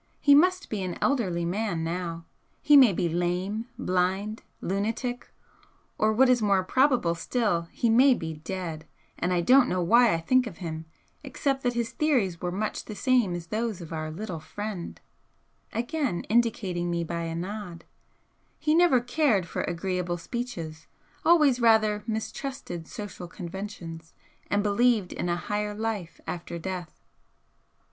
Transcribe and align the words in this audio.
He 0.19 0.33
must 0.33 0.71
be 0.71 0.81
an 0.81 0.97
elderly 0.99 1.45
man 1.45 1.83
now, 1.83 2.25
he 2.63 2.75
may 2.75 2.91
be 2.91 3.07
lame, 3.07 3.67
blind, 3.77 4.41
lunatic, 4.59 5.29
or 5.99 6.11
what 6.11 6.27
is 6.27 6.41
more 6.41 6.63
probable 6.63 7.13
still, 7.13 7.67
he 7.71 7.87
may 7.87 8.15
be 8.15 8.37
dead, 8.37 8.87
and 9.19 9.31
I 9.31 9.41
don't 9.41 9.69
know 9.69 9.83
why 9.83 10.11
I 10.11 10.19
think 10.19 10.47
of 10.47 10.57
him 10.57 10.85
except 11.23 11.61
that 11.61 11.75
his 11.75 11.91
theories 11.91 12.41
were 12.41 12.51
much 12.51 12.85
the 12.85 12.95
same 12.95 13.35
as 13.35 13.45
those 13.45 13.79
of 13.79 13.93
our 13.93 14.09
little 14.09 14.39
friend," 14.39 14.99
again 15.71 16.21
indicating 16.29 16.89
me 16.89 17.03
by 17.03 17.21
a 17.21 17.35
nod 17.35 17.83
"He 18.57 18.73
never 18.73 19.01
cared 19.01 19.45
for 19.45 19.61
agreeable 19.61 20.17
speeches, 20.17 20.87
always 21.23 21.59
rather 21.59 22.03
mistrusted 22.07 22.87
social 22.87 23.27
conventions, 23.27 24.15
and 24.49 24.63
believed 24.63 25.13
in 25.13 25.29
a 25.29 25.35
Higher 25.35 25.75
Life 25.75 26.19
after 26.25 26.57
Death." 26.57 27.03